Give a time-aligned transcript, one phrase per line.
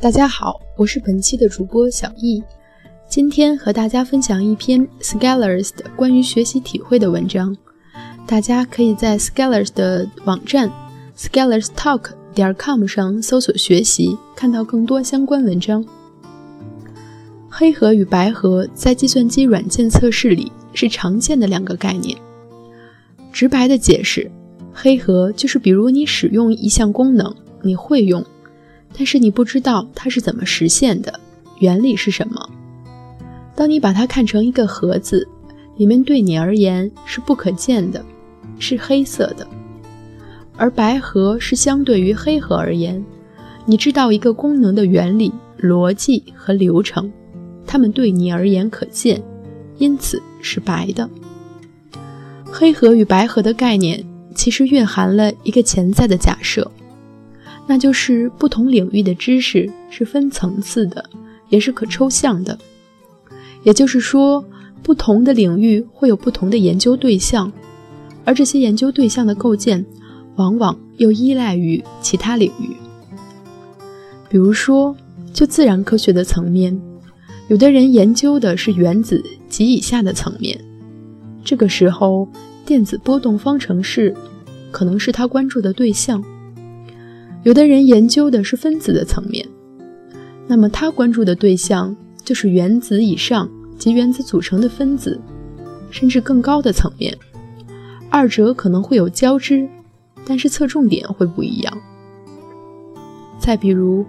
[0.00, 2.42] 大家好，我是本期的主播小易，
[3.06, 7.54] 今天和大家分享一篇 Scholars 的关于学习体会的文章。
[8.26, 10.72] 大家可以在 Scholars 的网站
[11.18, 15.84] scholarstalk 点 com 上搜索学习，看到更多相关文章。
[17.50, 22.16] 黑盒与白盒在计算机软件测试里是常见的两个概念。
[23.30, 24.30] 直白的解释，
[24.72, 28.24] 黑盒就是比如你使用一项功能，你会用。
[28.96, 31.18] 但是你不知道它是怎么实现的，
[31.58, 32.48] 原理是什么。
[33.54, 35.26] 当你把它看成一个盒子，
[35.76, 38.04] 里面对你而言是不可见的，
[38.58, 39.46] 是黑色的；
[40.56, 43.04] 而白盒是相对于黑盒而言，
[43.66, 47.10] 你知道一个功能的原理、逻辑和流程，
[47.66, 49.22] 它们对你而言可见，
[49.78, 51.08] 因此是白的。
[52.44, 56.70] 黑盒与白盒的概念其实蕴含了一个潜在的假设。
[57.70, 61.08] 那就是不同领域的知识是分层次的，
[61.50, 62.58] 也是可抽象的。
[63.62, 64.44] 也就是说，
[64.82, 67.52] 不同的领域会有不同的研究对象，
[68.24, 69.86] 而这些研究对象的构建，
[70.34, 72.74] 往往又依赖于其他领域。
[74.28, 74.96] 比如说，
[75.32, 76.76] 就自然科学的层面，
[77.46, 80.60] 有的人研究的是原子及以下的层面，
[81.44, 82.28] 这个时候，
[82.66, 84.12] 电子波动方程式
[84.72, 86.20] 可能是他关注的对象。
[87.42, 89.46] 有的人研究的是分子的层面，
[90.46, 95.18] 那么他关注的对象就是原子以上及原子组成的分子，
[95.90, 97.16] 甚至更高的层面。
[98.10, 99.66] 二者可能会有交织，
[100.26, 101.78] 但是侧重点会不一样。
[103.38, 104.04] 再比如，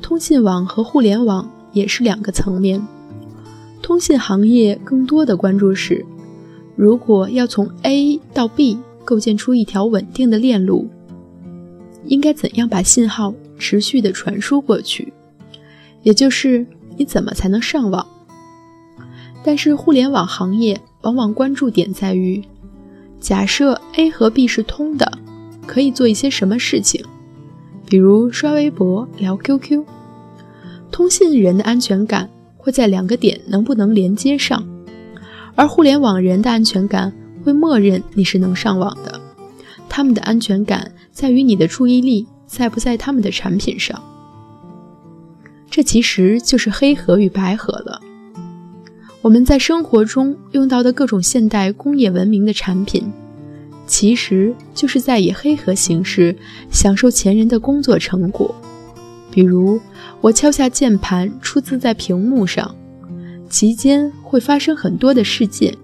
[0.00, 2.84] 通信网和互联网也是两个层面。
[3.80, 6.04] 通信行业更多的关注是，
[6.74, 10.88] 如果要从 A 到 B 构建出一条稳定的链路。
[12.06, 15.12] 应该怎样把信号持续的传输过去？
[16.02, 18.06] 也就是你怎么才能上网？
[19.44, 22.42] 但是互联网行业往往关注点在于：
[23.20, 25.10] 假设 A 和 B 是通的，
[25.66, 27.04] 可以做一些什么事情？
[27.86, 29.84] 比如刷微博、聊 QQ。
[30.90, 34.64] 通信人的安全感会在两个点能不能连接上，
[35.54, 37.12] 而互联网人的安全感
[37.44, 39.11] 会默认你是能上网的。
[39.92, 40.90] 他们的安全感。
[41.10, 44.02] 在于你的注意力在不在他们的产品上，
[45.70, 48.00] 这其实就是黑盒与白盒了。
[49.20, 53.12] 我们在生活中用到的各种现代工业文明的产品，
[53.86, 56.34] 其实就是在以黑盒形式
[56.70, 58.54] 享受前人的工作成果。
[59.30, 59.78] 比如，
[60.22, 62.74] 我敲下键盘，出字在屏幕上，
[63.50, 65.76] 其间会发生很多的事件，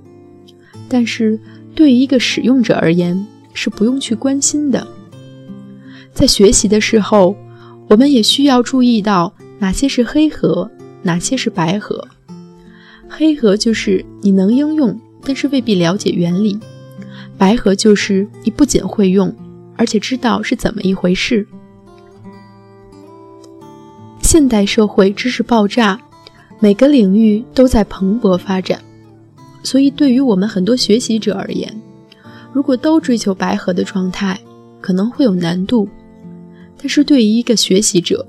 [0.88, 1.38] 但是
[1.74, 3.26] 对于一个使用者而言，
[3.60, 4.86] 是不用去关心的。
[6.12, 7.36] 在学习的时候，
[7.88, 10.70] 我们也需要注意到哪些是黑盒，
[11.02, 12.06] 哪些是白盒。
[13.08, 16.56] 黑盒就是你能应用，但是未必了解原理；
[17.36, 19.34] 白盒就是你不仅会用，
[19.76, 21.44] 而且知道是怎么一回事。
[24.22, 25.98] 现代社会知识爆炸，
[26.60, 28.80] 每个领域都在蓬勃发展，
[29.64, 31.74] 所以对于我们很多学习者而言，
[32.52, 34.38] 如果都追求白盒的状态，
[34.80, 35.88] 可能会有难度。
[36.76, 38.26] 但是对于一个学习者，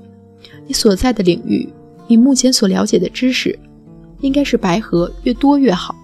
[0.66, 1.68] 你所在的领域，
[2.06, 3.58] 你目前所了解的知识，
[4.20, 5.94] 应该是白盒越多越好。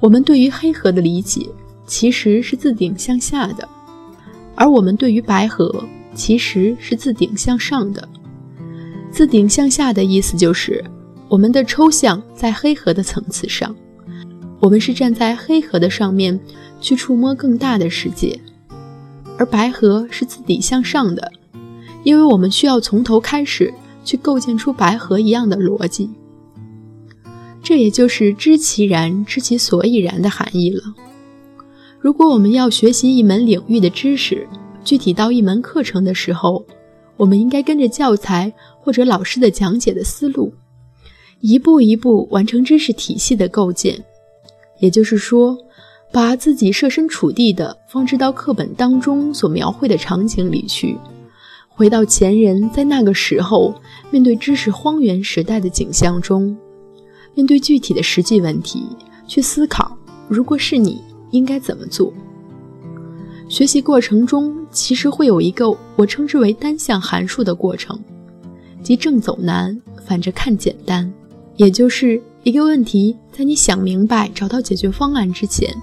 [0.00, 1.46] 我们对于黑盒的理解
[1.86, 3.68] 其实是自顶向下的，
[4.54, 8.06] 而我们对于白盒其实是自顶向上的。
[9.10, 10.84] 自顶向下的意思就是，
[11.28, 13.74] 我们的抽象在黑盒的层次上，
[14.64, 16.40] 我们是站在黑盒的上面
[16.80, 18.40] 去触摸更大的世界。
[19.36, 21.30] 而白盒是自底向上的，
[22.02, 23.74] 因为我们需要从头开始
[24.06, 26.08] 去构建出白盒一样的逻辑。
[27.62, 30.82] 这也就是知其然，知其所以然的含义了。
[32.00, 34.48] 如果我们要学习一门领域的知识，
[34.82, 36.64] 具体到一门课程的时候，
[37.18, 38.50] 我们应该跟着教材
[38.80, 40.54] 或者老师的讲解的思路，
[41.40, 44.02] 一步一步完成知识体系的构建。
[44.84, 45.56] 也就是说。
[46.12, 50.96] 把自己设身处地的放置到课本当中所描绘的场景里去，
[51.68, 53.74] 回到前人在那个时候
[54.12, 56.56] 面对知识荒原时代的景象中，
[57.34, 58.86] 面对具体的实际问题
[59.26, 59.98] 去思考，
[60.28, 61.02] 如果是你
[61.32, 62.12] 应该怎么做？
[63.48, 67.98] 学习过程中其实会有一个我称之为单向函数的过程，
[68.84, 69.76] 即正走难，
[70.06, 71.12] 反着看简单，
[71.56, 75.74] 也就是一个问题在你想明白、找到解决方案之前。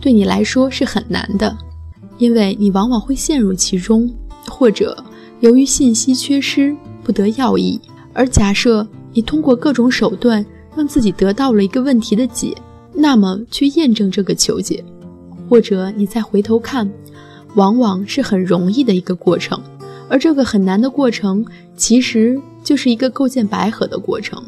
[0.00, 1.56] 对你来说是很难的，
[2.18, 4.12] 因为你往往会陷入其中，
[4.48, 5.02] 或者
[5.38, 7.80] 由于信息缺失，不得要义。
[8.12, 10.44] 而假设你通过各种手段
[10.74, 12.52] 让自己得到了一个问题的解，
[12.92, 14.84] 那么去验证这个求解，
[15.48, 16.90] 或者你再回头看，
[17.54, 19.62] 往往是很容易的一个过程。
[20.08, 21.46] 而这个很难的过程，
[21.76, 24.42] 其实就是一个构建白盒的过程，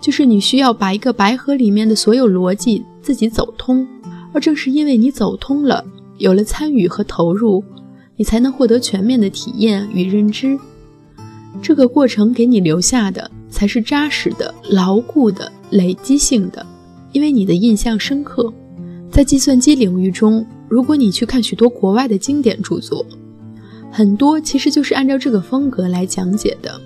[0.00, 3.86] 就是你需要把一个白盒里面的所有逻辑自己走通。
[4.32, 5.84] 而正是因为你走通了，
[6.18, 7.64] 有了参与和投入，
[8.16, 10.58] 你才能获得全面的体验与认知。
[11.62, 16.64] 这个过程给你留下的才是扎实的、牢固的、累积性的，
[17.12, 18.52] 因为你的印象深刻。
[19.10, 23.04] 在计算机领域中，如果你去看许多国外的经典著作，
[23.90, 26.78] 很多其实就是按照这个风格来讲解的。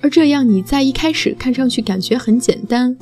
[0.00, 2.96] 而这样你在一开始看上去感觉很简单，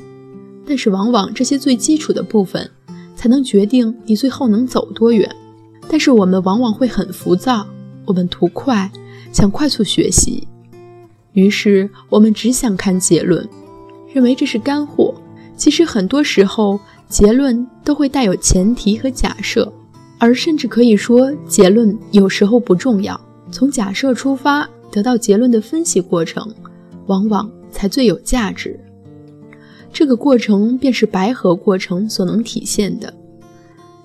[0.65, 2.69] 但是往往这些最基础的部分
[3.15, 5.29] 才能决定你最后能走多远。
[5.87, 7.65] 但是我们往往会很浮躁，
[8.05, 8.89] 我们图快，
[9.31, 10.47] 想快速学习。
[11.33, 13.47] 于是我们只想看结论，
[14.13, 15.13] 认为这是干货。
[15.55, 19.71] 其实很多时候，结论都会带有前提和假设，
[20.17, 23.19] 而甚至可以说，结论有时候不重要。
[23.51, 26.51] 从假设出发得到结论的分析过程，
[27.07, 28.79] 往往才最有价值。
[29.91, 33.13] 这个过程便是白盒过程所能体现的。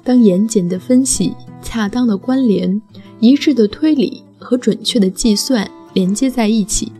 [0.03, 2.81] 当严谨的分析、恰当的关联、
[3.19, 6.93] 一致的推理和准确的计算连接在一起。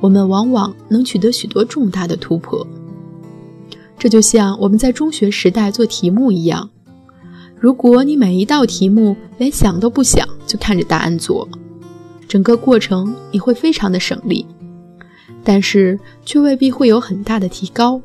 [0.00, 2.66] 我们往往能取得许多重大的突破。
[3.98, 6.68] 这就像我们在中学时代做题目一样，
[7.56, 11.48] 如果你每一道题目连想都不想就看着答案做，
[12.26, 14.44] 整个过程你会非常的省力，
[15.44, 18.00] 但是却未必会有很大的提高。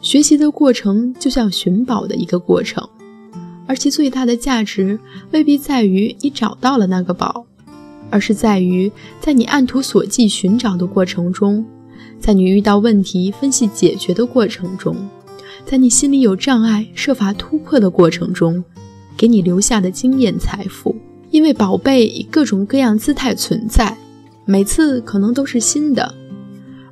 [0.00, 2.88] 学习的过程就像寻宝的一个过程，
[3.66, 4.98] 而其最大的价值
[5.32, 7.46] 未必在于你找到了那个宝。
[8.12, 8.90] 而是在于，
[9.20, 11.64] 在你按图索骥寻找的过程中，
[12.18, 14.96] 在你遇到问题分析解决的过程中，
[15.64, 18.64] 在你心里有障碍设法突破的过程中，
[19.16, 20.96] 给你留下的经验财富。
[21.30, 23.96] 因为宝贝以各种各样姿态存在，
[24.44, 26.12] 每次可能都是新的，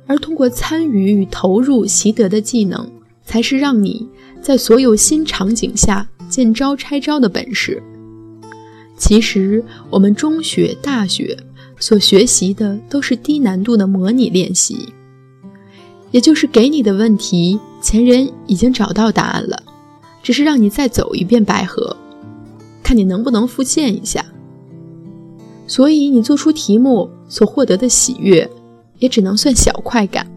[0.09, 2.89] 而通过参与与投入习得的技能，
[3.23, 4.09] 才是让你
[4.41, 7.81] 在所有新场景下见招拆招的本事。
[8.97, 11.37] 其实，我们中学、大学
[11.79, 14.91] 所学习的都是低难度的模拟练习，
[16.09, 19.61] 也就是给你的问题，前人已经找到答案了，
[20.23, 21.95] 只是让你再走一遍白河，
[22.81, 24.25] 看你能不能复现一下。
[25.67, 28.49] 所以，你做出题目所获得的喜悦，
[28.99, 30.27] 也只能算小快感。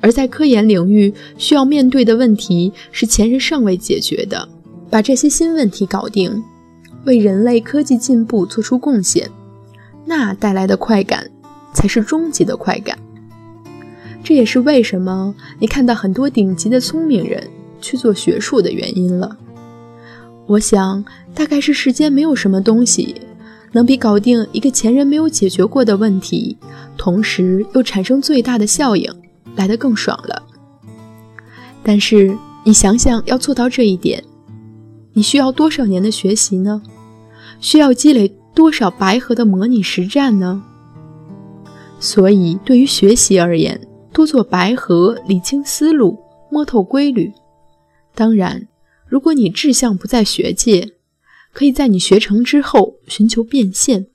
[0.00, 4.48] 而在科研领域，需要面对的问题是前人尚未解决的，
[4.88, 6.42] 把这些新问题搞定。
[7.04, 9.30] 为人类科技进步做出贡献，
[10.04, 11.30] 那带来的快感
[11.72, 12.98] 才是终极的快感。
[14.24, 17.48] 这也是为什么你看到很多顶级的聪明人
[17.80, 19.36] 去做学术的原因了。
[20.46, 23.22] 我想，大概是世间没有什么东西
[23.76, 26.56] 能比搞定一个前人没有解决过的问题，
[26.96, 29.06] 同时又产生最大的效应
[29.54, 30.42] 来得更爽了。
[31.82, 32.34] 但是，
[32.64, 34.24] 你想想，要做到这一点，
[35.12, 36.80] 你需要多少年的学习呢？
[37.60, 40.64] 需要积累多少白盒的模拟实战呢？
[42.00, 43.78] 所以，对于学习而言，
[44.10, 46.18] 多做白盒，理清思路，
[46.50, 47.30] 摸透规律。
[48.14, 48.66] 当然，
[49.06, 50.94] 如果你志向不在学界，
[51.56, 54.08] 可以在你学成之后寻求变现，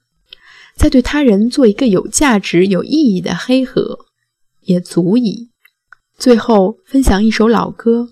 [0.75, 4.05] 再对他人做一个有价值、有意义的黑盒，
[4.61, 5.49] 也足以。
[6.19, 8.09] 最后分享一首老歌，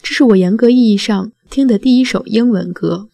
[0.00, 3.10] 这是我严格意义上听的第一首英文歌。